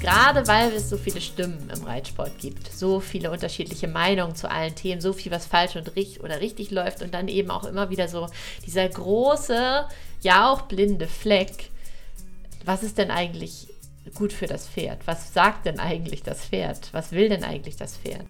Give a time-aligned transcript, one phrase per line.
[0.00, 4.74] gerade weil es so viele Stimmen im Reitsport gibt, so viele unterschiedliche Meinungen zu allen
[4.74, 7.90] Themen, so viel, was falsch und richtig oder richtig läuft und dann eben auch immer
[7.90, 8.26] wieder so
[8.66, 9.86] dieser große,
[10.22, 11.70] ja auch blinde Fleck.
[12.64, 13.68] Was ist denn eigentlich
[14.14, 15.06] gut für das Pferd?
[15.06, 16.88] Was sagt denn eigentlich das Pferd?
[16.92, 18.26] Was will denn eigentlich das Pferd?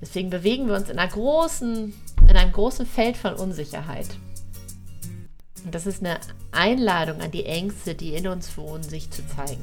[0.00, 1.92] Deswegen bewegen wir uns in, einer großen,
[2.22, 4.08] in einem großen Feld von Unsicherheit.
[5.64, 6.18] Und das ist eine
[6.52, 9.62] Einladung an die Ängste, die in uns wohnen, sich zu zeigen.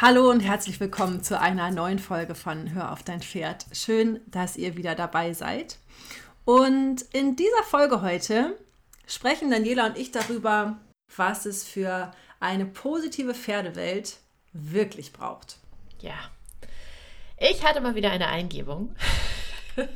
[0.00, 3.66] Hallo und herzlich willkommen zu einer neuen Folge von Hör auf dein Pferd.
[3.72, 5.78] Schön, dass ihr wieder dabei seid.
[6.44, 8.56] Und in dieser Folge heute
[9.08, 10.78] sprechen Daniela und ich darüber,
[11.16, 14.18] was es für eine positive Pferdewelt
[14.52, 15.56] wirklich braucht.
[16.00, 16.14] Ja.
[17.36, 18.94] Ich hatte mal wieder eine Eingebung.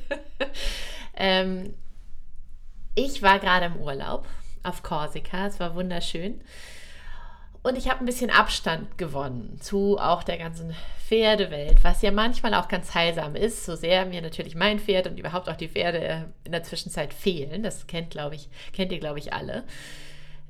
[1.14, 1.74] ähm,
[2.96, 4.27] ich war gerade im Urlaub
[4.64, 5.46] auf Korsika.
[5.46, 6.40] Es war wunderschön.
[7.62, 10.74] Und ich habe ein bisschen Abstand gewonnen zu auch der ganzen
[11.06, 15.18] Pferdewelt, was ja manchmal auch ganz heilsam ist, so sehr mir natürlich mein Pferd und
[15.18, 17.62] überhaupt auch die Pferde in der Zwischenzeit fehlen.
[17.62, 19.64] Das kennt, glaube ich, kennt ihr, glaube ich, alle.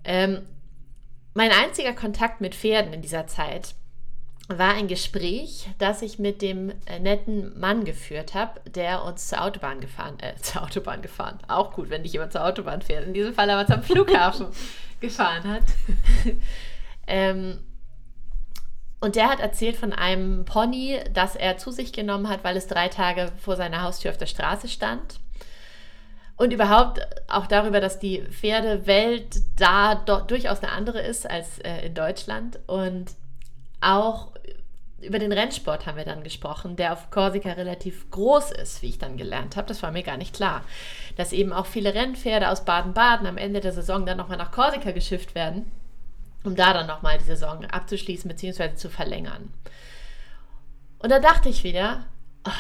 [0.05, 0.43] Ähm,
[1.35, 3.75] mein einziger Kontakt mit Pferden in dieser Zeit
[4.49, 9.43] war ein Gespräch, das ich mit dem äh, netten Mann geführt habe, der uns zur
[9.43, 13.15] Autobahn gefahren, äh, zur Autobahn gefahren, auch gut, wenn dich jemand zur Autobahn fährt, in
[13.15, 14.49] diesem Fall aber zum Flughafen
[15.01, 15.65] gefahren hat.
[17.07, 17.59] Ähm,
[19.03, 22.69] und der hat erzählt von einem Pony, das er zu sich genommen hat, weil es
[22.69, 25.19] drei Tage vor seiner Haustür auf der Straße stand.
[26.37, 31.95] Und überhaupt auch darüber, dass die Pferdewelt da durchaus eine andere ist als äh, in
[31.95, 32.61] Deutschland.
[32.69, 33.07] Und
[33.81, 34.33] auch
[35.01, 38.99] über den Rennsport haben wir dann gesprochen, der auf Korsika relativ groß ist, wie ich
[38.99, 39.67] dann gelernt habe.
[39.67, 40.63] Das war mir gar nicht klar.
[41.17, 44.93] Dass eben auch viele Rennpferde aus Baden-Baden am Ende der Saison dann nochmal nach Korsika
[44.93, 45.71] geschifft werden,
[46.45, 48.75] um da dann nochmal die Saison abzuschließen bzw.
[48.75, 49.53] zu verlängern.
[50.99, 52.05] Und da dachte ich wieder,
[52.47, 52.51] oh,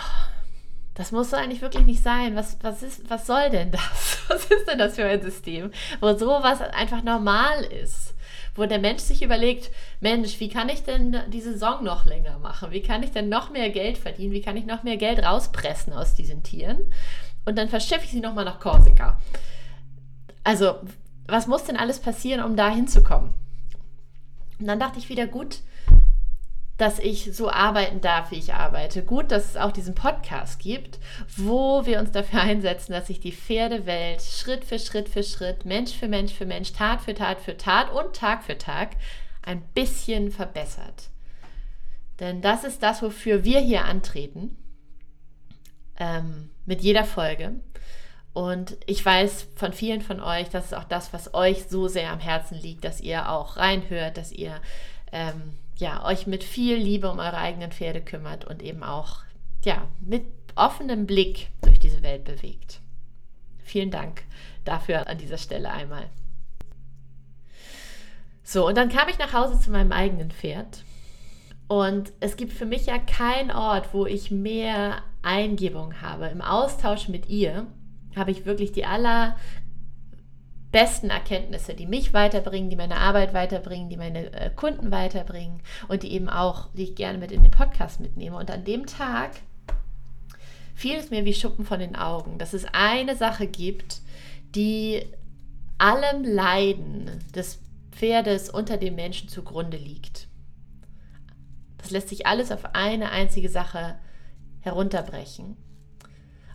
[0.94, 2.36] das muss so eigentlich wirklich nicht sein.
[2.36, 4.18] Was, was, ist, was soll denn das?
[4.28, 8.14] Was ist denn das für ein System, wo sowas einfach normal ist?
[8.54, 9.70] wo der Mensch sich überlegt,
[10.00, 12.70] Mensch, wie kann ich denn die Saison noch länger machen?
[12.70, 14.32] Wie kann ich denn noch mehr Geld verdienen?
[14.32, 16.78] Wie kann ich noch mehr Geld rauspressen aus diesen Tieren?
[17.44, 19.18] Und dann verschiffe ich sie nochmal nach Korsika.
[20.44, 20.74] Also,
[21.26, 23.32] was muss denn alles passieren, um da hinzukommen?
[24.62, 25.58] Und dann dachte ich wieder, gut,
[26.78, 29.04] dass ich so arbeiten darf, wie ich arbeite.
[29.04, 31.00] Gut, dass es auch diesen Podcast gibt,
[31.36, 35.92] wo wir uns dafür einsetzen, dass sich die Pferdewelt Schritt für Schritt für Schritt, Mensch
[35.92, 38.90] für Mensch für Mensch, Tat für Tat für Tat und Tag für Tag
[39.42, 41.10] ein bisschen verbessert.
[42.20, 44.56] Denn das ist das, wofür wir hier antreten,
[45.98, 47.54] ähm, mit jeder Folge.
[48.32, 52.10] Und ich weiß von vielen von euch, das ist auch das, was euch so sehr
[52.10, 54.60] am Herzen liegt, dass ihr auch reinhört, dass ihr
[55.12, 59.18] ähm, ja, euch mit viel Liebe um eure eigenen Pferde kümmert und eben auch
[59.64, 62.80] ja, mit offenem Blick durch diese Welt bewegt.
[63.64, 64.22] Vielen Dank
[64.64, 66.08] dafür an dieser Stelle einmal.
[68.42, 70.84] So, und dann kam ich nach Hause zu meinem eigenen Pferd.
[71.68, 76.26] Und es gibt für mich ja keinen Ort, wo ich mehr Eingebung habe.
[76.26, 77.66] Im Austausch mit ihr
[78.16, 79.36] habe ich wirklich die aller
[80.72, 86.02] besten Erkenntnisse, die mich weiterbringen, die meine Arbeit weiterbringen, die meine äh, Kunden weiterbringen und
[86.02, 88.36] die eben auch, die ich gerne mit in den Podcast mitnehme.
[88.36, 89.32] Und an dem Tag
[90.74, 94.00] fiel es mir wie Schuppen von den Augen, dass es eine Sache gibt,
[94.54, 95.04] die
[95.76, 100.26] allem Leiden des Pferdes unter dem Menschen zugrunde liegt.
[101.78, 103.96] Das lässt sich alles auf eine einzige Sache
[104.60, 105.56] herunterbrechen.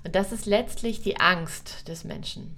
[0.08, 2.56] Und das ist letztlich die Angst des Menschen.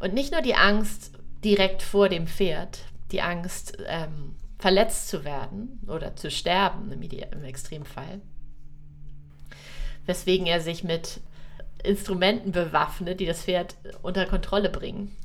[0.00, 1.12] Und nicht nur die Angst
[1.44, 2.80] direkt vor dem Pferd,
[3.12, 8.20] die Angst, ähm, verletzt zu werden oder zu sterben im, im Extremfall,
[10.04, 11.20] weswegen er sich mit
[11.84, 15.16] Instrumenten bewaffnet, die das Pferd unter Kontrolle bringen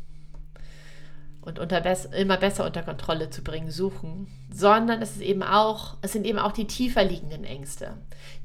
[1.42, 6.14] und bess immer besser unter Kontrolle zu bringen suchen, sondern es ist eben auch, es
[6.14, 7.98] sind eben auch die tiefer liegenden Ängste,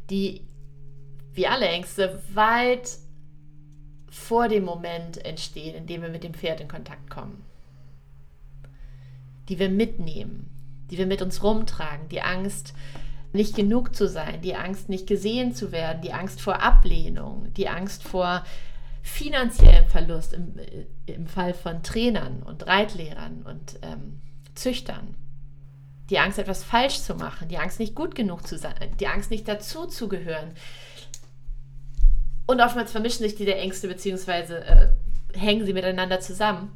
[0.08, 0.48] die
[1.38, 2.98] wie alle Ängste weit
[4.10, 7.44] vor dem Moment entstehen, in dem wir mit dem Pferd in Kontakt kommen.
[9.48, 10.50] Die wir mitnehmen,
[10.90, 12.74] die wir mit uns rumtragen, die Angst,
[13.32, 17.68] nicht genug zu sein, die Angst, nicht gesehen zu werden, die Angst vor Ablehnung, die
[17.68, 18.42] Angst vor
[19.02, 20.56] finanziellem Verlust im,
[21.06, 24.22] im Fall von Trainern und Reitlehrern und ähm,
[24.56, 25.14] Züchtern.
[26.10, 29.30] Die Angst, etwas falsch zu machen, die Angst, nicht gut genug zu sein, die Angst,
[29.30, 30.50] nicht dazu zu gehören.
[32.48, 34.88] Und oftmals vermischen sich diese Ängste beziehungsweise äh,
[35.34, 36.72] hängen sie miteinander zusammen.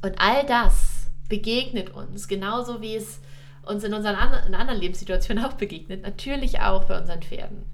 [0.00, 3.20] Und all das begegnet uns, genauso wie es
[3.66, 7.66] uns in unseren an in anderen Lebenssituationen auch begegnet, natürlich auch bei unseren Pferden.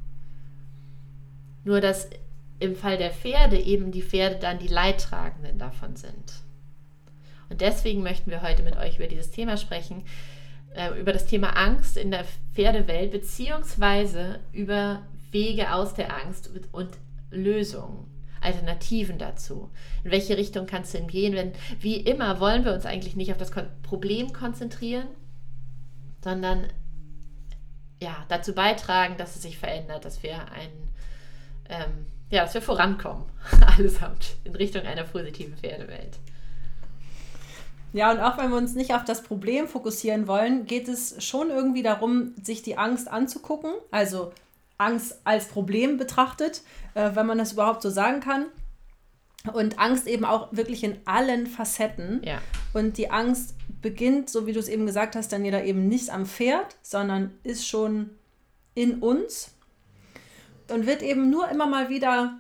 [1.63, 2.11] Nur dass
[2.59, 6.43] im Fall der Pferde eben die Pferde dann die Leidtragenden davon sind.
[7.49, 10.03] Und deswegen möchten wir heute mit euch über dieses Thema sprechen,
[10.75, 12.25] äh, über das Thema Angst in der
[12.55, 16.99] Pferdewelt, beziehungsweise über Wege aus der Angst und
[17.35, 18.11] Lösungen.
[18.41, 19.71] Alternativen dazu?
[20.05, 21.35] In welche Richtung kann es denn gehen?
[21.35, 23.51] Wenn, wie immer wollen wir uns eigentlich nicht auf das
[23.83, 25.09] Problem konzentrieren,
[26.23, 26.67] sondern
[28.01, 30.71] ja, dazu beitragen, dass es sich verändert, dass wir ein,
[31.69, 33.25] ähm, ja, dass wir vorankommen,
[33.79, 36.19] allesamt, in Richtung einer positiven Pferdewelt.
[37.95, 41.51] Ja, und auch wenn wir uns nicht auf das Problem fokussieren wollen, geht es schon
[41.51, 43.71] irgendwie darum, sich die Angst anzugucken.
[43.93, 44.33] Also
[44.79, 46.63] Angst als Problem betrachtet,
[46.95, 48.47] äh, wenn man das überhaupt so sagen kann.
[49.53, 52.23] Und Angst eben auch wirklich in allen Facetten.
[52.25, 52.41] Ja.
[52.73, 56.11] Und die Angst beginnt, so wie du es eben gesagt hast, dann jeder eben nicht
[56.11, 58.11] am Pferd, sondern ist schon
[58.75, 59.55] in uns
[60.71, 62.39] und wird eben nur immer mal wieder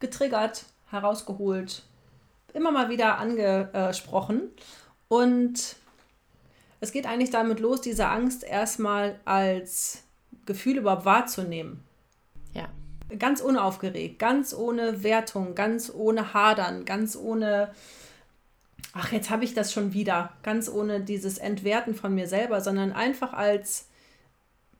[0.00, 1.84] getriggert, herausgeholt,
[2.52, 4.50] immer mal wieder angesprochen.
[5.08, 5.76] Und
[6.80, 10.02] es geht eigentlich damit los, diese Angst erstmal als
[10.46, 11.82] Gefühl überhaupt wahrzunehmen.
[12.54, 12.68] Ja.
[13.18, 17.72] Ganz unaufgeregt, ganz ohne Wertung, ganz ohne Hadern, ganz ohne,
[18.94, 22.92] ach, jetzt habe ich das schon wieder, ganz ohne dieses Entwerten von mir selber, sondern
[22.92, 23.88] einfach als,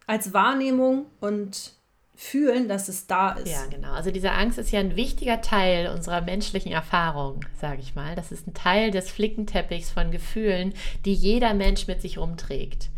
[0.06, 1.74] als Wahrnehmung und
[2.14, 3.48] fühlen, dass es da ist.
[3.50, 3.92] Ja, genau.
[3.92, 8.14] Also diese Angst ist ja ein wichtiger Teil unserer menschlichen Erfahrung, sage ich mal.
[8.14, 10.72] Das ist ein Teil des Flickenteppichs von Gefühlen,
[11.04, 12.90] die jeder Mensch mit sich rumträgt.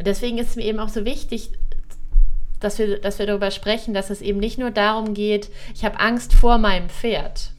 [0.00, 1.50] Und deswegen ist es mir eben auch so wichtig,
[2.58, 6.00] dass wir, dass wir darüber sprechen, dass es eben nicht nur darum geht, ich habe
[6.00, 7.52] Angst vor meinem Pferd.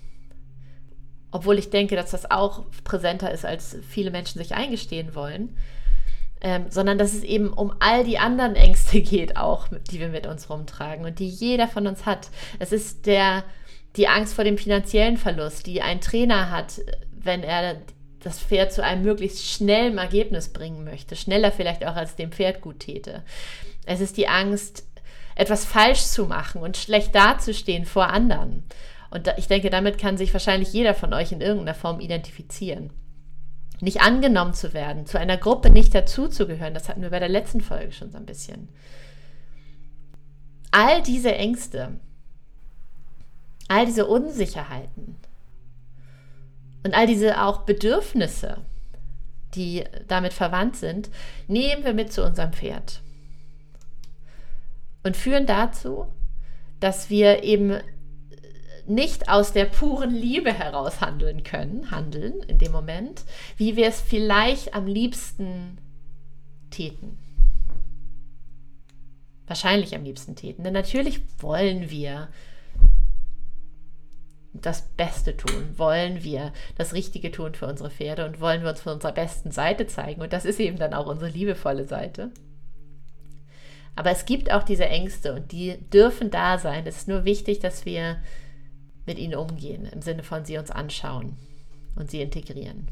[1.29, 5.55] Obwohl ich denke, dass das auch präsenter ist, als viele Menschen sich eingestehen wollen.
[6.41, 10.25] Ähm, sondern dass es eben um all die anderen Ängste geht, auch die wir mit
[10.25, 12.31] uns rumtragen und die jeder von uns hat.
[12.57, 13.43] Es ist der,
[13.97, 17.75] die Angst vor dem finanziellen Verlust, die ein Trainer hat, wenn er
[18.23, 22.61] das Pferd zu einem möglichst schnellen Ergebnis bringen möchte, schneller vielleicht auch als dem Pferd
[22.61, 23.23] gut täte.
[23.85, 24.85] Es ist die Angst,
[25.35, 28.63] etwas falsch zu machen und schlecht dazustehen vor anderen.
[29.09, 32.91] Und ich denke, damit kann sich wahrscheinlich jeder von euch in irgendeiner Form identifizieren.
[33.81, 37.61] Nicht angenommen zu werden, zu einer Gruppe nicht dazuzugehören, das hatten wir bei der letzten
[37.61, 38.69] Folge schon so ein bisschen.
[40.69, 41.99] All diese Ängste,
[43.67, 45.17] all diese Unsicherheiten,
[46.83, 48.57] und all diese auch Bedürfnisse,
[49.55, 51.09] die damit verwandt sind,
[51.47, 53.01] nehmen wir mit zu unserem Pferd
[55.03, 56.07] und führen dazu,
[56.79, 57.79] dass wir eben
[58.87, 63.23] nicht aus der puren Liebe heraus handeln können, handeln in dem Moment,
[63.57, 65.77] wie wir es vielleicht am liebsten
[66.71, 67.17] täten.
[69.45, 70.63] Wahrscheinlich am liebsten täten.
[70.63, 72.29] Denn natürlich wollen wir
[74.53, 75.77] das Beste tun?
[75.77, 79.51] Wollen wir das Richtige tun für unsere Pferde und wollen wir uns von unserer besten
[79.51, 80.21] Seite zeigen?
[80.21, 82.31] Und das ist eben dann auch unsere liebevolle Seite.
[83.95, 86.85] Aber es gibt auch diese Ängste und die dürfen da sein.
[86.87, 88.21] Es ist nur wichtig, dass wir
[89.05, 91.35] mit ihnen umgehen, im Sinne von sie uns anschauen
[91.95, 92.87] und sie integrieren.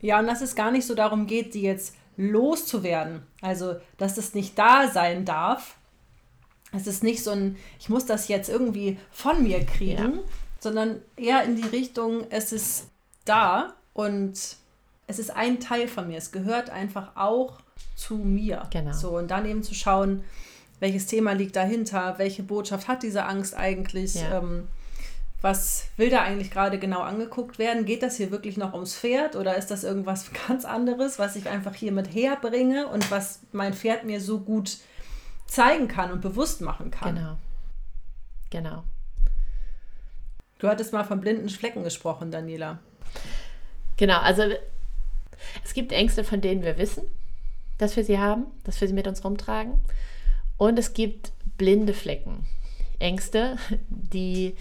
[0.00, 3.22] Ja, und dass es gar nicht so darum geht, die jetzt loszuwerden.
[3.40, 5.76] Also, dass es nicht da sein darf,
[6.72, 10.22] es ist nicht so ein, ich muss das jetzt irgendwie von mir kriegen, ja.
[10.58, 12.88] sondern eher in die Richtung, es ist
[13.24, 14.56] da und
[15.06, 16.18] es ist ein Teil von mir.
[16.18, 17.58] Es gehört einfach auch
[17.94, 18.68] zu mir.
[18.70, 18.92] Genau.
[18.92, 20.24] So, und dann eben zu schauen,
[20.80, 24.38] welches Thema liegt dahinter, welche Botschaft hat diese Angst eigentlich, ja.
[24.38, 24.66] ähm,
[25.40, 27.84] was will da eigentlich gerade genau angeguckt werden?
[27.84, 31.48] Geht das hier wirklich noch ums Pferd oder ist das irgendwas ganz anderes, was ich
[31.48, 34.78] einfach hier mit herbringe und was mein Pferd mir so gut
[35.52, 37.14] zeigen kann und bewusst machen kann.
[37.14, 37.36] Genau.
[38.50, 38.84] Genau.
[40.58, 42.78] Du hattest mal von blinden Flecken gesprochen, Daniela.
[43.96, 44.44] Genau, also
[45.64, 47.04] es gibt Ängste, von denen wir wissen,
[47.78, 49.80] dass wir sie haben, dass wir sie mit uns rumtragen.
[50.56, 52.46] Und es gibt blinde Flecken.
[52.98, 53.56] Ängste,
[53.88, 54.56] die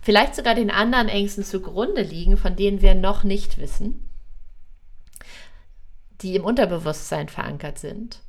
[0.00, 4.06] vielleicht sogar den anderen Ängsten zugrunde liegen, von denen wir noch nicht wissen.
[6.22, 8.20] die im Unterbewusstsein verankert sind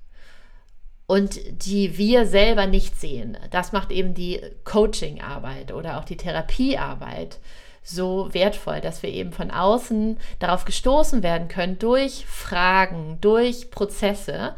[1.12, 3.38] und die wir selber nicht sehen.
[3.50, 7.40] Das macht eben die Coaching-Arbeit oder auch die Therapiearbeit
[7.84, 14.56] so wertvoll, dass wir eben von außen darauf gestoßen werden können durch Fragen, durch Prozesse,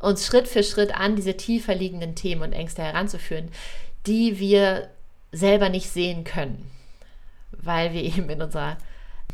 [0.00, 3.48] uns Schritt für Schritt an diese tiefer liegenden Themen und Ängste heranzuführen,
[4.08, 4.88] die wir
[5.30, 6.68] selber nicht sehen können,
[7.52, 8.76] weil wir eben in unserer,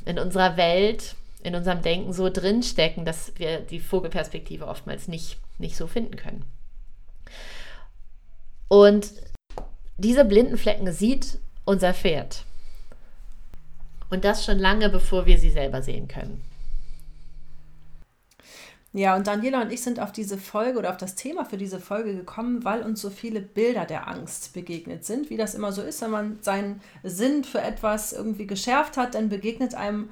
[0.05, 5.77] in unserer Welt, in unserem Denken so drinstecken, dass wir die Vogelperspektive oftmals nicht, nicht
[5.77, 6.45] so finden können.
[8.69, 9.13] Und
[9.97, 12.45] diese blinden Flecken sieht unser Pferd.
[14.11, 16.43] Und das schon lange, bevor wir sie selber sehen können.
[18.93, 21.79] Ja, und Daniela und ich sind auf diese Folge oder auf das Thema für diese
[21.79, 25.31] Folge gekommen, weil uns so viele Bilder der Angst begegnet sind.
[25.31, 29.29] Wie das immer so ist, wenn man seinen Sinn für etwas irgendwie geschärft hat, dann
[29.29, 30.09] begegnet einem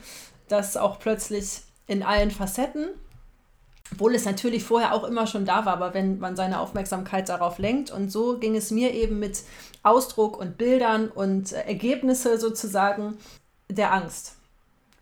[0.49, 2.89] das auch plötzlich in allen Facetten.
[3.93, 7.59] Obwohl es natürlich vorher auch immer schon da war, aber wenn man seine Aufmerksamkeit darauf
[7.59, 7.91] lenkt.
[7.91, 9.43] Und so ging es mir eben mit
[9.83, 13.17] Ausdruck und Bildern und Ergebnisse sozusagen
[13.71, 14.35] der Angst.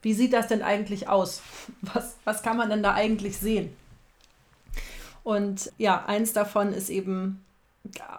[0.02, 1.42] Wie sieht das denn eigentlich aus?
[1.82, 3.74] Was, was kann man denn da eigentlich sehen?
[5.24, 7.44] Und ja, eins davon ist eben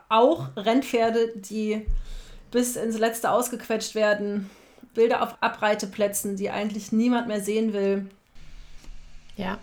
[0.10, 1.86] auch Rennpferde, die
[2.51, 4.50] bis ins Letzte ausgequetscht werden,
[4.98, 8.10] Bilder auf Abreiteplätzen, die eigentlich niemand mehr sehen will.
[9.38, 9.60] Ja,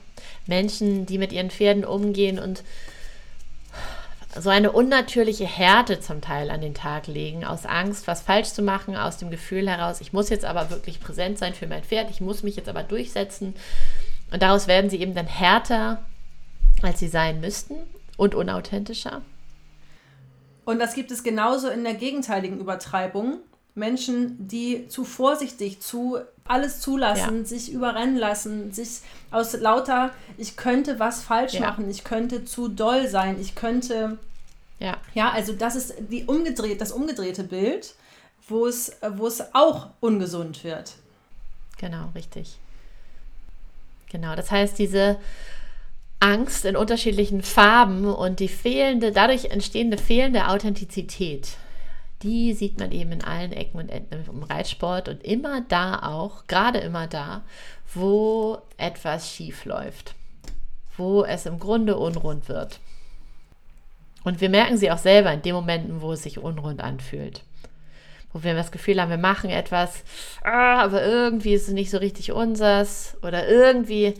[0.47, 2.62] Menschen, die mit ihren Pferden umgehen und
[4.38, 8.62] so eine unnatürliche Härte zum Teil an den Tag legen, aus Angst, was falsch zu
[8.62, 12.11] machen, aus dem Gefühl heraus, ich muss jetzt aber wirklich präsent sein für mein Pferd,
[12.11, 13.55] ich muss mich jetzt aber durchsetzen.
[14.33, 16.05] Und daraus werden sie eben dann härter,
[16.83, 17.75] als sie sein müssten
[18.17, 19.23] und unauthentischer.
[20.64, 23.38] Und das gibt es genauso in der gegenteiligen Übertreibung.
[23.75, 27.45] Menschen, die zu vorsichtig, zu alles zulassen, ja.
[27.45, 29.00] sich überrennen lassen, sich
[29.31, 31.61] aus lauter, ich könnte was falsch ja.
[31.61, 34.19] machen, ich könnte zu doll sein, ich könnte.
[34.78, 34.99] Ja.
[35.14, 37.95] Ja, also das ist die umgedreht, das umgedrehte Bild,
[38.49, 40.93] wo es, wo es auch ungesund wird.
[41.78, 42.59] Genau, richtig.
[44.11, 45.19] Genau, das heißt, diese
[46.21, 51.57] Angst in unterschiedlichen Farben und die fehlende, dadurch entstehende fehlende Authentizität
[52.25, 56.47] die sieht man eben in allen Ecken und Enden im Reitsport und immer da auch,
[56.47, 57.43] gerade immer da,
[57.93, 60.14] wo etwas schief läuft,
[60.97, 62.81] wo es im Grunde unrund wird.
[64.25, 67.43] Und wir merken sie auch selber in den Momenten, wo es sich unrund anfühlt.
[68.33, 70.02] Wo wir das Gefühl haben, wir machen etwas,
[70.43, 74.14] ah, aber irgendwie ist es nicht so richtig unseres oder irgendwie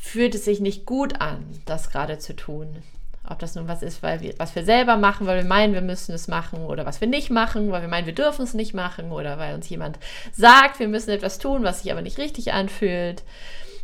[0.00, 2.82] fühlt es sich nicht gut an, das gerade zu tun.
[3.30, 5.82] Ob das nun was ist, weil wir, was wir selber machen, weil wir meinen, wir
[5.82, 8.74] müssen es machen, oder was wir nicht machen, weil wir meinen, wir dürfen es nicht
[8.74, 10.00] machen, oder weil uns jemand
[10.32, 13.22] sagt, wir müssen etwas tun, was sich aber nicht richtig anfühlt,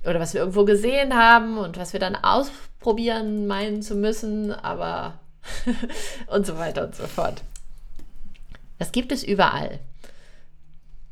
[0.04, 5.20] oder was wir irgendwo gesehen haben und was wir dann ausprobieren meinen zu müssen, aber
[6.26, 7.42] und so weiter und so fort.
[8.80, 9.78] Das gibt es überall.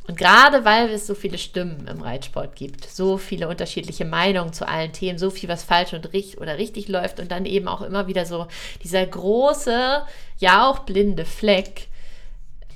[0.06, 4.68] Und gerade weil es so viele Stimmen im Reitsport gibt, so viele unterschiedliche Meinungen zu
[4.68, 7.80] allen Themen, so viel, was falsch und richtig oder richtig läuft und dann eben auch
[7.80, 8.46] immer wieder so
[8.82, 10.02] dieser große,
[10.38, 11.88] ja auch blinde Fleck.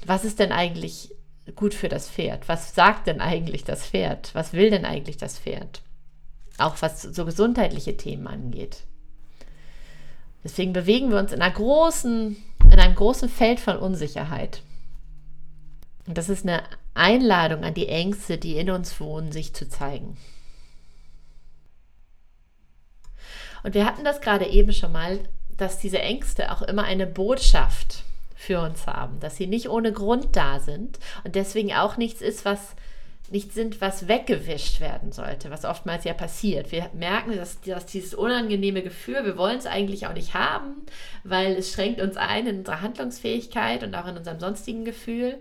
[0.06, 1.14] Was ist denn eigentlich
[1.54, 2.49] gut für das Pferd?
[2.49, 4.35] Was sagt denn eigentlich das Pferd?
[4.35, 5.82] Was will denn eigentlich das Pferd?
[6.56, 8.85] Auch was so gesundheitliche Themen angeht.
[10.42, 14.62] Deswegen bewegen wir uns in einer großen, in einem großen Feld von Unsicherheit.
[16.06, 16.62] Und das ist eine
[16.99, 20.17] Einladung an die Ängste, die in uns wohnen, sich zu zeigen.
[23.62, 25.21] Und wir hatten das gerade eben schon mal,
[25.57, 30.37] dass diese Ängste auch immer eine Botschaft für uns haben, dass sie nicht ohne Grund
[30.37, 32.76] da sind und deswegen auch nichts ist, was
[33.31, 36.73] nicht sind, was weggewischt werden sollte, was oftmals ja passiert.
[36.73, 40.87] Wir merken, dass, dass dieses unangenehme Gefühl, wir wollen es eigentlich auch nicht haben,
[41.25, 45.38] weil es schränkt uns ein in unserer Handlungsfähigkeit und auch in unserem sonstigen Gefühl.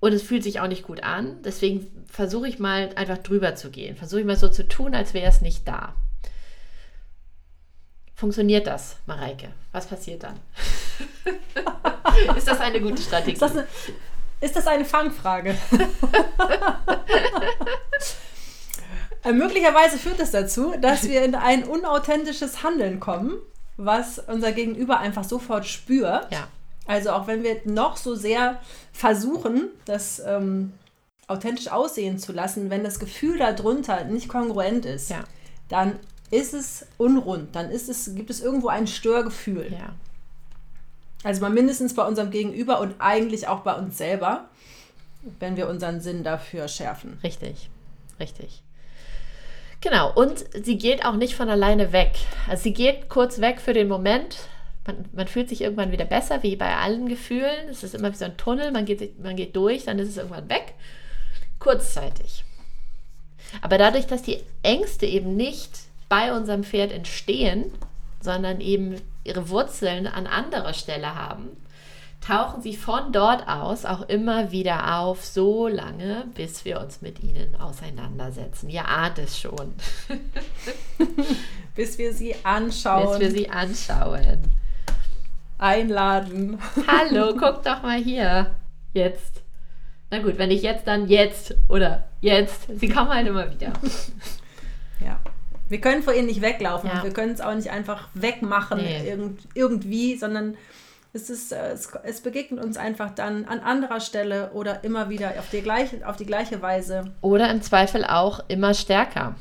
[0.00, 1.42] Und es fühlt sich auch nicht gut an.
[1.42, 3.96] Deswegen versuche ich mal einfach drüber zu gehen.
[3.96, 5.94] Versuche ich mal so zu tun, als wäre es nicht da.
[8.14, 9.48] Funktioniert das, Mareike?
[9.72, 10.40] Was passiert dann?
[12.36, 13.32] ist das eine gute Strategie?
[13.32, 13.66] Ist das eine,
[14.40, 15.56] ist das eine Fangfrage?
[19.24, 23.38] äh, möglicherweise führt es das dazu, dass wir in ein unauthentisches Handeln kommen,
[23.76, 26.32] was unser Gegenüber einfach sofort spürt.
[26.32, 26.48] Ja.
[26.88, 28.58] Also auch wenn wir noch so sehr
[28.92, 30.72] versuchen, das ähm,
[31.26, 35.22] authentisch aussehen zu lassen, wenn das Gefühl darunter nicht kongruent ist, ja.
[35.68, 39.70] dann ist es unrund, dann ist es, gibt es irgendwo ein Störgefühl.
[39.70, 39.94] Ja.
[41.24, 44.48] Also mal mindestens bei unserem Gegenüber und eigentlich auch bei uns selber,
[45.40, 47.18] wenn wir unseren Sinn dafür schärfen.
[47.22, 47.68] Richtig,
[48.18, 48.62] richtig.
[49.82, 52.12] Genau, und sie geht auch nicht von alleine weg.
[52.48, 54.38] Also sie geht kurz weg für den Moment.
[54.86, 57.68] Man, man fühlt sich irgendwann wieder besser, wie bei allen Gefühlen.
[57.70, 60.16] Es ist immer wie so ein Tunnel, man geht, man geht durch, dann ist es
[60.16, 60.74] irgendwann weg.
[61.58, 62.44] Kurzzeitig.
[63.60, 65.70] Aber dadurch, dass die Ängste eben nicht
[66.08, 67.70] bei unserem Pferd entstehen,
[68.20, 71.56] sondern eben ihre Wurzeln an anderer Stelle haben,
[72.20, 77.22] tauchen sie von dort aus auch immer wieder auf, so lange, bis wir uns mit
[77.22, 78.68] ihnen auseinandersetzen.
[78.68, 79.74] Ihr ahnt es schon.
[81.74, 83.18] bis wir sie anschauen.
[83.18, 84.44] Bis wir sie anschauen.
[85.58, 86.58] Einladen.
[86.86, 88.54] Hallo, guck doch mal hier.
[88.94, 89.42] Jetzt.
[90.10, 92.68] Na gut, wenn ich jetzt, dann jetzt oder jetzt.
[92.78, 93.72] Sie kommen halt immer wieder.
[95.04, 95.20] Ja.
[95.68, 96.90] Wir können vor ihnen nicht weglaufen.
[96.92, 97.04] Ja.
[97.04, 99.08] Wir können es auch nicht einfach wegmachen nee.
[99.08, 100.56] irgend, irgendwie, sondern
[101.12, 105.34] es, ist, äh, es, es, begegnet uns einfach dann an anderer Stelle oder immer wieder
[105.38, 107.12] auf die gleiche, auf die gleiche Weise.
[107.20, 109.36] Oder im Zweifel auch immer stärker.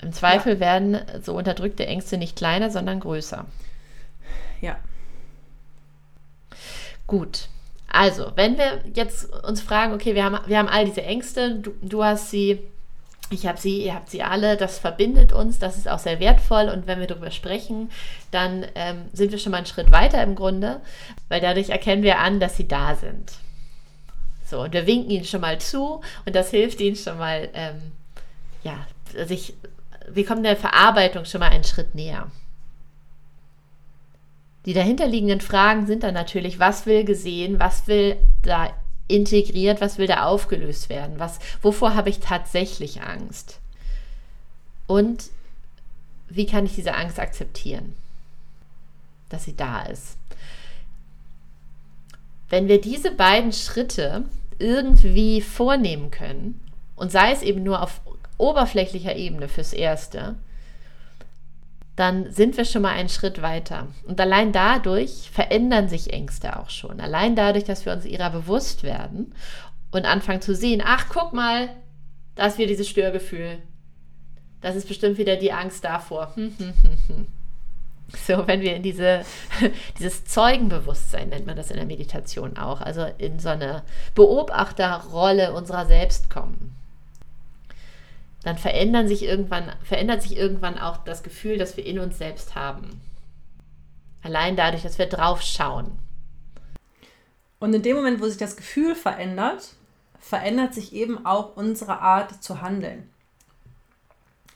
[0.00, 0.60] Im Zweifel ja.
[0.60, 3.44] werden so unterdrückte Ängste nicht kleiner, sondern größer.
[4.60, 4.76] Ja.
[7.06, 7.48] Gut.
[7.88, 11.72] Also, wenn wir jetzt uns fragen, okay, wir haben, wir haben all diese Ängste, du,
[11.80, 12.58] du hast sie,
[13.30, 16.68] ich habe sie, ihr habt sie alle, das verbindet uns, das ist auch sehr wertvoll
[16.68, 17.90] und wenn wir darüber sprechen,
[18.32, 20.80] dann ähm, sind wir schon mal einen Schritt weiter im Grunde,
[21.28, 23.32] weil dadurch erkennen wir an, dass sie da sind.
[24.44, 27.92] So, und wir winken ihnen schon mal zu und das hilft ihnen schon mal, ähm,
[28.62, 28.86] ja,
[29.26, 29.54] sich,
[30.08, 32.30] wir kommen der Verarbeitung schon mal einen Schritt näher.
[34.66, 38.70] Die dahinterliegenden Fragen sind dann natürlich, was will gesehen, was will da
[39.08, 43.58] integriert, was will da aufgelöst werden, was, wovor habe ich tatsächlich Angst?
[44.86, 45.30] Und
[46.28, 47.94] wie kann ich diese Angst akzeptieren,
[49.28, 50.16] dass sie da ist?
[52.48, 54.24] Wenn wir diese beiden Schritte
[54.58, 56.60] irgendwie vornehmen können,
[56.96, 58.00] und sei es eben nur auf
[58.38, 60.36] oberflächlicher Ebene fürs Erste,
[61.96, 63.88] dann sind wir schon mal einen Schritt weiter.
[64.06, 67.00] Und allein dadurch verändern sich Ängste auch schon.
[67.00, 69.34] Allein dadurch, dass wir uns ihrer bewusst werden
[69.92, 71.68] und anfangen zu sehen, ach, guck mal,
[72.34, 73.58] da ist wieder dieses Störgefühl.
[74.60, 76.34] Das ist bestimmt wieder die Angst davor.
[78.26, 79.24] So, wenn wir in diese,
[79.98, 83.82] dieses Zeugenbewusstsein nennt man das in der Meditation auch, also in so eine
[84.14, 86.76] Beobachterrolle unserer selbst kommen
[88.44, 92.54] dann verändern sich irgendwann, verändert sich irgendwann auch das Gefühl, das wir in uns selbst
[92.54, 93.00] haben.
[94.22, 95.90] Allein dadurch, dass wir drauf schauen.
[97.58, 99.74] Und in dem Moment, wo sich das Gefühl verändert,
[100.18, 103.08] verändert sich eben auch unsere Art zu handeln.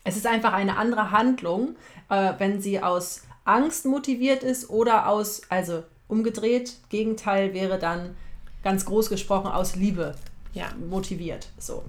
[0.05, 1.77] Es ist einfach eine andere Handlung,
[2.09, 8.17] äh, wenn sie aus Angst motiviert ist oder aus, also umgedreht, Gegenteil wäre dann
[8.63, 10.15] ganz groß gesprochen aus Liebe
[10.53, 10.67] ja.
[10.89, 11.49] motiviert.
[11.59, 11.85] So.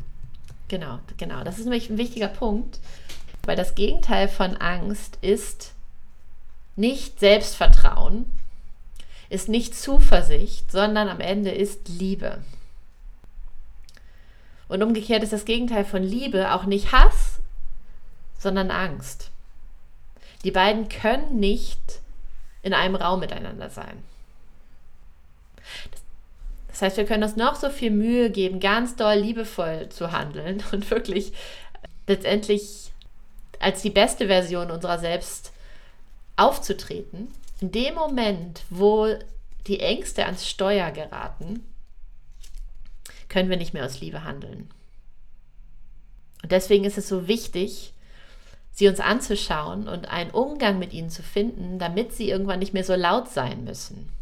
[0.70, 1.44] Genau, genau.
[1.44, 2.80] Das ist nämlich ein wichtiger Punkt,
[3.44, 5.74] weil das Gegenteil von Angst ist
[6.76, 8.32] nicht Selbstvertrauen,
[9.30, 12.42] ist nicht Zuversicht, sondern am Ende ist Liebe.
[14.70, 17.40] Und umgekehrt ist das Gegenteil von Liebe auch nicht Hass,
[18.38, 19.32] sondern Angst.
[20.44, 22.00] Die beiden können nicht
[22.62, 24.04] in einem Raum miteinander sein.
[26.80, 30.64] Das heißt, wir können uns noch so viel Mühe geben, ganz doll liebevoll zu handeln
[30.72, 31.34] und wirklich
[32.08, 32.94] letztendlich
[33.60, 35.52] als die beste Version unserer selbst
[36.38, 37.28] aufzutreten.
[37.60, 39.14] In dem Moment, wo
[39.68, 41.66] die Ängste ans Steuer geraten,
[43.28, 44.70] können wir nicht mehr aus Liebe handeln.
[46.44, 47.92] Und deswegen ist es so wichtig,
[48.72, 52.86] sie uns anzuschauen und einen Umgang mit ihnen zu finden, damit sie irgendwann nicht mehr
[52.86, 54.14] so laut sein müssen.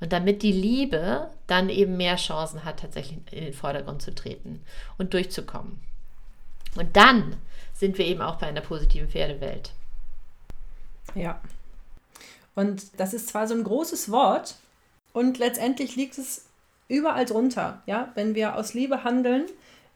[0.00, 4.64] Und damit die Liebe dann eben mehr Chancen hat, tatsächlich in den Vordergrund zu treten
[4.96, 5.80] und durchzukommen.
[6.76, 7.36] Und dann
[7.74, 9.72] sind wir eben auch bei einer positiven Pferdewelt.
[11.14, 11.40] Ja.
[12.54, 14.56] Und das ist zwar so ein großes Wort
[15.12, 16.46] und letztendlich liegt es
[16.88, 17.82] überall drunter.
[17.86, 19.46] Ja, wenn wir aus Liebe handeln,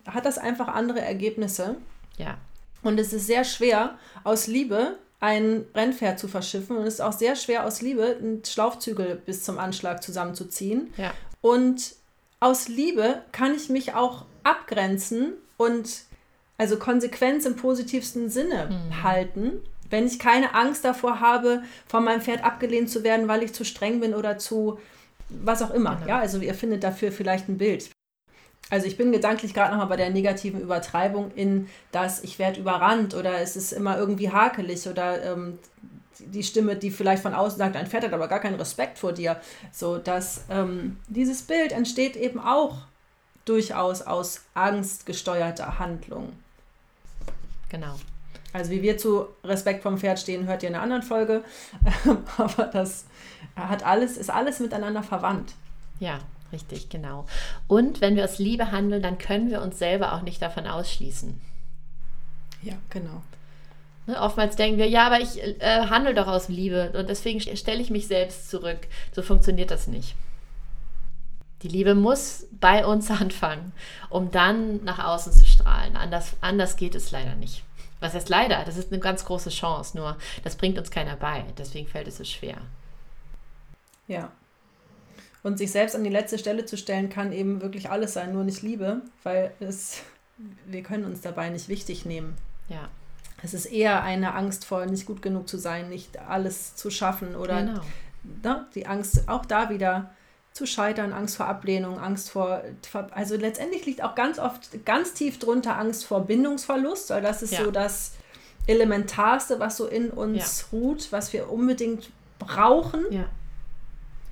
[0.07, 1.77] hat das einfach andere Ergebnisse.
[2.17, 2.39] Ja.
[2.83, 6.77] Und es ist sehr schwer, aus Liebe ein Rennpferd zu verschiffen.
[6.77, 10.93] Und es ist auch sehr schwer aus Liebe, einen Schlaufzügel bis zum Anschlag zusammenzuziehen.
[10.99, 11.15] Ja.
[11.41, 11.95] Und
[12.41, 16.03] aus Liebe kann ich mich auch abgrenzen und
[16.59, 19.03] also Konsequenz im positivsten Sinne mhm.
[19.03, 23.55] halten, wenn ich keine Angst davor habe, von meinem Pferd abgelehnt zu werden, weil ich
[23.55, 24.79] zu streng bin oder zu
[25.31, 25.97] was auch immer.
[25.97, 26.09] Genau.
[26.09, 27.89] Ja, also ihr findet dafür vielleicht ein Bild.
[28.75, 33.15] Also ich bin gedanklich gerade nochmal bei der negativen Übertreibung in das, ich werde überrannt
[33.15, 35.61] oder es ist immer irgendwie hakelig oder ähm,
[36.19, 39.13] die Stimme, die vielleicht von außen sagt, ein Pferd hat aber gar keinen Respekt vor
[39.13, 39.41] dir.
[39.71, 42.79] So, dass ähm, dieses Bild entsteht eben auch
[43.45, 46.33] durchaus aus angstgesteuerter Handlung.
[47.69, 47.95] genau.
[48.53, 51.45] Also wie wir zu Respekt vom Pferd stehen, hört ihr in einer anderen Folge.
[52.39, 53.05] Aber das
[53.55, 55.53] hat alles, ist alles miteinander verwandt.
[56.01, 56.19] Ja,
[56.55, 57.27] richtig, genau.
[57.67, 61.39] Und wenn wir aus Liebe handeln, dann können wir uns selber auch nicht davon ausschließen.
[62.63, 63.23] Ja, genau.
[64.07, 67.83] Ne, oftmals denken wir, ja, aber ich äh, handle doch aus Liebe und deswegen stelle
[67.83, 68.87] ich mich selbst zurück.
[69.13, 70.15] So funktioniert das nicht.
[71.63, 73.73] Die Liebe muss bei uns anfangen,
[74.11, 75.97] um dann nach außen zu strahlen.
[75.97, 77.63] Anders, anders geht es leider nicht.
[78.01, 78.65] Was heißt leider?
[78.65, 81.45] Das ist eine ganz große Chance, nur das bringt uns keiner bei.
[81.57, 82.59] Deswegen fällt es so schwer.
[84.07, 84.31] Ja.
[85.45, 88.43] Und sich selbst an die letzte Stelle zu stellen, kann eben wirklich alles sein, nur
[88.43, 90.01] nicht Liebe, weil es,
[90.67, 92.35] wir können uns dabei nicht wichtig nehmen.
[92.69, 92.89] Ja.
[93.43, 97.37] Es ist eher eine Angst vor, nicht gut genug zu sein, nicht alles zu schaffen
[97.37, 97.81] oder genau.
[98.43, 100.15] ne, die Angst auch da wieder
[100.55, 102.63] zu scheitern, Angst vor Ablehnung, Angst vor,
[103.11, 107.53] also letztendlich liegt auch ganz oft ganz tief drunter Angst vor Bindungsverlust, weil das ist
[107.53, 107.65] ja.
[107.65, 108.13] so das
[108.67, 110.79] Elementarste, was so in uns ja.
[110.79, 113.05] ruht, was wir unbedingt brauchen.
[113.11, 113.27] Ja.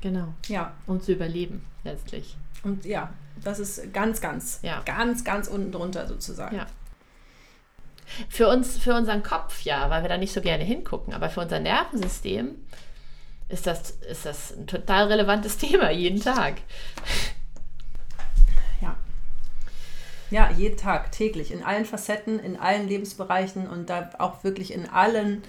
[0.02, 0.34] Genau.
[0.48, 0.74] Ja.
[0.86, 2.36] Um zu überleben, letztlich.
[2.64, 3.10] Und ja,
[3.42, 4.82] das ist ganz, ganz, ja.
[4.84, 6.56] ganz, ganz unten drunter sozusagen.
[6.56, 6.66] Ja.
[8.28, 11.40] Für uns, für unseren Kopf, ja, weil wir da nicht so gerne hingucken, aber für
[11.40, 12.56] unser Nervensystem
[13.48, 16.56] ist das, ist das ein total relevantes Thema jeden Tag.
[18.80, 18.96] Ja.
[20.30, 24.88] Ja, jeden Tag, täglich, in allen Facetten, in allen Lebensbereichen und da auch wirklich in
[24.88, 25.42] allen,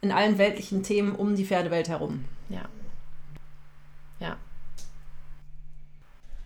[0.00, 2.24] in allen weltlichen Themen um die Pferdewelt herum.
[2.48, 2.62] Ja.
[4.22, 4.36] Ja.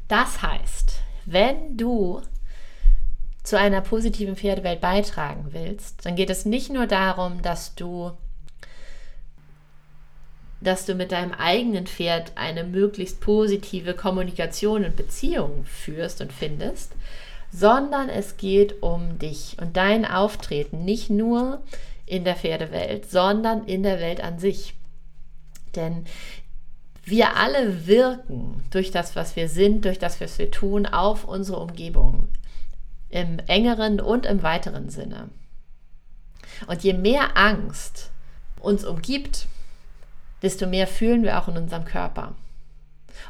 [0.09, 2.23] Das heißt, wenn du
[3.43, 8.13] zu einer positiven Pferdewelt beitragen willst, dann geht es nicht nur darum, dass du
[10.63, 16.93] dass du mit deinem eigenen Pferd eine möglichst positive Kommunikation und Beziehung führst und findest,
[17.53, 21.63] sondern es geht um dich und dein Auftreten nicht nur
[22.07, 24.75] in der Pferdewelt, sondern in der Welt an sich.
[25.75, 26.07] Denn
[27.07, 31.61] wir alle wirken durch das, was wir sind, durch das, was wir tun, auf unsere
[31.61, 32.29] Umgebung.
[33.09, 35.31] Im engeren und im weiteren Sinne.
[36.67, 38.11] Und je mehr Angst
[38.61, 39.47] uns umgibt,
[40.43, 42.35] desto mehr fühlen wir auch in unserem Körper.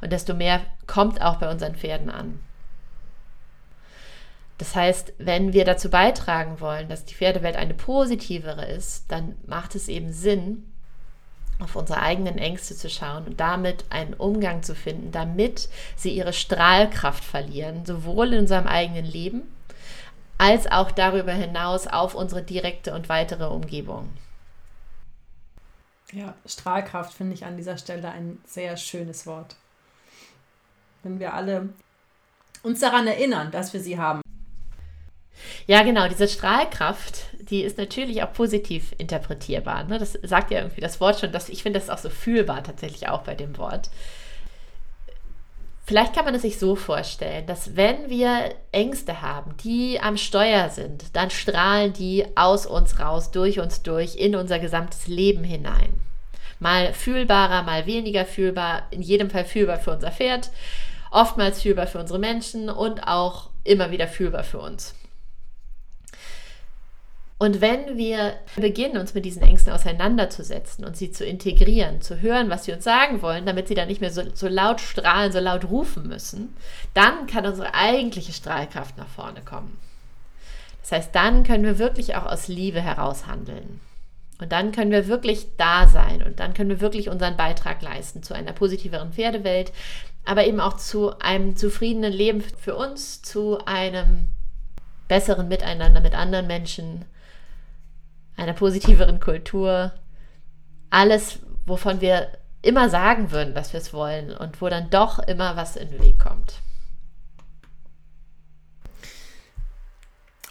[0.01, 2.41] Und desto mehr kommt auch bei unseren Pferden an.
[4.57, 9.75] Das heißt, wenn wir dazu beitragen wollen, dass die Pferdewelt eine positivere ist, dann macht
[9.75, 10.73] es eben Sinn,
[11.59, 16.33] auf unsere eigenen Ängste zu schauen und damit einen Umgang zu finden, damit sie ihre
[16.33, 19.43] Strahlkraft verlieren, sowohl in unserem eigenen Leben
[20.39, 24.11] als auch darüber hinaus auf unsere direkte und weitere Umgebung.
[26.13, 29.57] Ja, Strahlkraft finde ich an dieser Stelle ein sehr schönes Wort.
[31.03, 31.71] Wenn wir alle
[32.63, 34.21] uns daran erinnern, dass wir sie haben.
[35.67, 39.85] Ja, genau, diese Strahlkraft, die ist natürlich auch positiv interpretierbar.
[39.85, 39.99] Ne?
[39.99, 43.09] Das sagt ja irgendwie das Wort schon, dass ich finde das auch so fühlbar tatsächlich
[43.09, 43.91] auch bei dem Wort.
[45.85, 50.69] Vielleicht kann man es sich so vorstellen, dass wenn wir Ängste haben, die am Steuer
[50.69, 56.01] sind, dann strahlen die aus uns raus, durch uns durch, in unser gesamtes Leben hinein.
[56.59, 60.51] Mal fühlbarer, mal weniger fühlbar, in jedem Fall fühlbar für unser Pferd,
[61.13, 64.95] oftmals fühlbar für unsere Menschen und auch immer wieder fühlbar für uns.
[67.39, 72.49] Und wenn wir beginnen, uns mit diesen Ängsten auseinanderzusetzen und sie zu integrieren, zu hören,
[72.49, 75.41] was sie uns sagen wollen, damit sie dann nicht mehr so, so, laut strahlen, so
[75.41, 76.57] laut rufen müssen,
[76.95, 79.77] dann kann unsere eigentliche Strahlkraft nach vorne kommen.
[80.81, 83.81] Das heißt, dann können wir wirklich auch aus Liebe heraus handeln.
[84.41, 88.23] Und dann können wir wirklich da sein und dann können wir wirklich unseren Beitrag leisten
[88.23, 89.73] zu einer positiveren Pferdewelt,
[90.25, 94.29] aber eben auch zu einem zufriedenen Leben für uns, zu einem
[95.09, 97.05] besseren Miteinander mit anderen Menschen
[98.37, 99.93] einer positiveren Kultur.
[100.91, 102.29] Alles, wovon wir
[102.63, 106.03] immer sagen würden, dass wir es wollen und wo dann doch immer was in den
[106.03, 106.61] Weg kommt.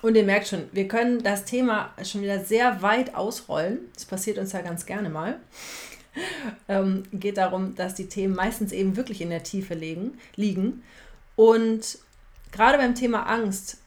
[0.02, 3.80] Und ihr merkt schon, wir können das Thema schon wieder sehr weit ausrollen.
[3.95, 5.39] Das passiert uns ja ganz gerne mal.
[6.69, 10.17] Ähm, geht darum, dass die Themen meistens eben wirklich in der Tiefe liegen.
[10.38, 10.82] liegen.
[11.36, 11.98] Und
[12.54, 13.80] gerade beim Thema Angst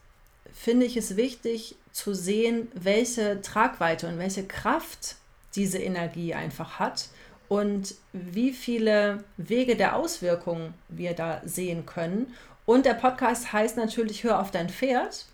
[0.53, 5.17] finde ich es wichtig, zu sehen, welche Tragweite und welche Kraft
[5.55, 7.09] diese Energie einfach hat
[7.49, 12.33] und wie viele Wege der Auswirkungen wir da sehen können.
[12.65, 15.25] Und der Podcast heißt natürlich Hör auf dein Pferd.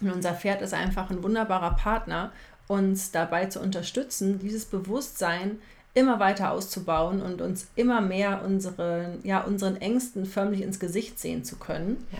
[0.00, 2.30] Und unser Pferd ist einfach ein wunderbarer Partner,
[2.68, 5.58] uns dabei zu unterstützen, dieses Bewusstsein
[5.92, 11.44] immer weiter auszubauen und uns immer mehr unsere, ja, unseren Ängsten förmlich ins Gesicht sehen
[11.44, 12.18] zu können, ja.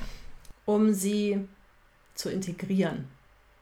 [0.65, 1.47] um sie
[2.15, 3.09] zu integrieren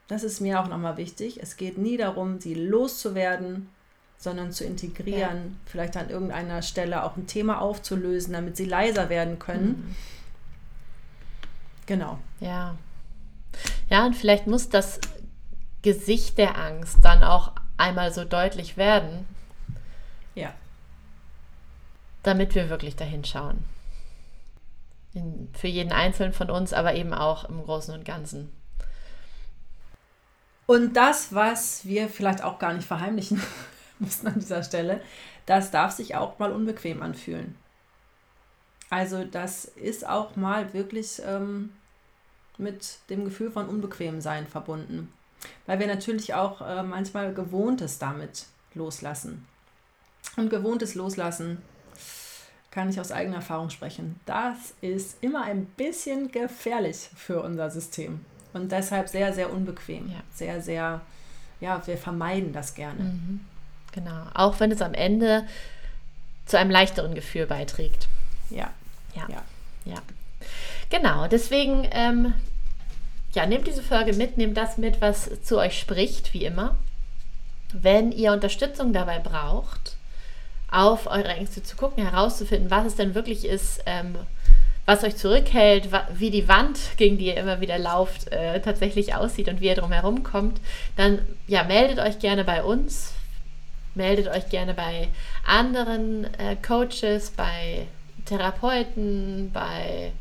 [0.07, 3.69] das ist mir auch nochmal wichtig, es geht nie darum, sie loszuwerden,
[4.17, 5.55] sondern zu integrieren, ja.
[5.65, 9.67] vielleicht an irgendeiner Stelle auch ein Thema aufzulösen, damit sie leiser werden können.
[9.67, 9.95] Mhm.
[11.85, 12.19] Genau.
[12.39, 12.75] Ja.
[13.89, 14.99] Ja, und vielleicht muss das
[15.81, 19.27] Gesicht der Angst dann auch einmal so deutlich werden.
[20.35, 20.53] Ja.
[22.23, 23.65] Damit wir wirklich dahin schauen.
[25.13, 28.51] In, für jeden Einzelnen von uns, aber eben auch im Großen und Ganzen.
[30.65, 33.41] Und das, was wir vielleicht auch gar nicht verheimlichen
[33.99, 35.01] mussten an dieser Stelle,
[35.45, 37.55] das darf sich auch mal unbequem anfühlen.
[38.89, 41.71] Also das ist auch mal wirklich ähm,
[42.57, 45.11] mit dem Gefühl von Unbequemsein verbunden,
[45.65, 48.45] weil wir natürlich auch äh, manchmal Gewohntes damit
[48.75, 49.47] loslassen.
[50.37, 51.61] Und gewohntes Loslassen
[52.71, 54.19] kann ich aus eigener Erfahrung sprechen.
[54.25, 58.23] Das ist immer ein bisschen gefährlich für unser System
[58.53, 60.09] und deshalb sehr, sehr unbequem.
[60.09, 60.19] Ja.
[60.33, 61.01] Sehr, sehr,
[61.59, 63.03] ja, wir vermeiden das gerne.
[63.03, 63.41] Mhm.
[63.91, 65.45] Genau, auch wenn es am Ende
[66.45, 68.07] zu einem leichteren Gefühl beiträgt.
[68.49, 68.69] Ja.
[69.15, 69.27] Ja.
[69.29, 69.41] Ja.
[69.85, 69.97] ja.
[70.89, 72.33] Genau, deswegen, ähm,
[73.33, 76.75] ja, nehmt diese Folge mit, nehmt das mit, was zu euch spricht, wie immer.
[77.71, 79.97] Wenn ihr Unterstützung dabei braucht,
[80.69, 84.15] auf eure Ängste zu gucken, herauszufinden, was es denn wirklich ist, ähm,
[84.85, 89.47] was euch zurückhält, wie die Wand, gegen die ihr immer wieder lauft, äh, tatsächlich aussieht
[89.47, 90.59] und wie ihr drumherum kommt,
[90.97, 93.13] dann ja, meldet euch gerne bei uns,
[93.95, 95.07] meldet euch gerne bei
[95.45, 97.87] anderen äh, Coaches, bei
[98.25, 100.11] Therapeuten, bei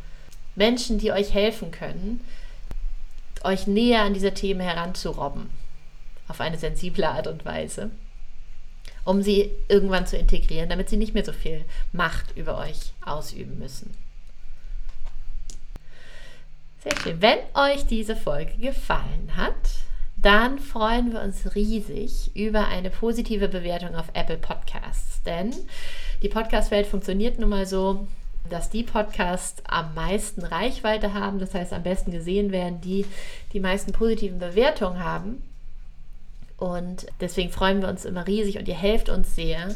[0.54, 2.20] Menschen, die euch helfen können,
[3.42, 5.50] euch näher an diese Themen heranzurobben,
[6.28, 7.90] auf eine sensible Art und Weise,
[9.04, 13.58] um sie irgendwann zu integrieren, damit sie nicht mehr so viel Macht über euch ausüben
[13.58, 14.01] müssen.
[16.82, 17.22] Sehr schön.
[17.22, 19.54] Wenn euch diese Folge gefallen hat,
[20.16, 25.22] dann freuen wir uns riesig über eine positive Bewertung auf Apple Podcasts.
[25.22, 25.54] Denn
[26.22, 28.08] die Podcast-Welt funktioniert nun mal so,
[28.50, 33.06] dass die Podcasts am meisten Reichweite haben, das heißt am besten gesehen werden, die
[33.52, 35.40] die meisten positiven Bewertungen haben.
[36.56, 39.72] Und deswegen freuen wir uns immer riesig und ihr helft uns sehr,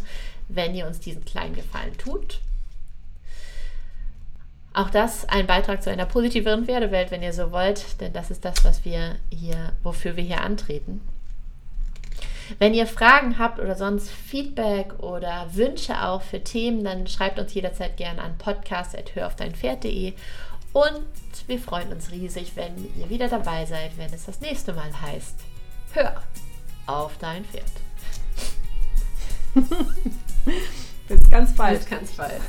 [0.48, 2.40] wenn ihr uns diesen kleinen Gefallen tut.
[4.76, 8.44] Auch das ein Beitrag zu einer positiveren Pferdewelt, wenn ihr so wollt, denn das ist
[8.44, 11.00] das, was wir hier, wofür wir hier antreten.
[12.58, 17.54] Wenn ihr Fragen habt oder sonst Feedback oder Wünsche auch für Themen, dann schreibt uns
[17.54, 20.12] jederzeit gerne an podcast.höraufdeinpferd.de
[20.74, 21.06] und
[21.46, 25.38] wir freuen uns riesig, wenn ihr wieder dabei seid, wenn es das nächste Mal heißt,
[25.94, 26.22] hör
[26.84, 27.64] auf dein Pferd.
[31.08, 31.78] Bis ganz bald.
[31.78, 32.42] Bis ganz bald.